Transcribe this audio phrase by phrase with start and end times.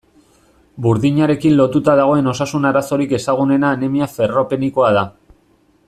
[0.85, 5.07] Burdinarekin lotuta dagoen osasun arazorik ezagunena anemia ferropenikoa da.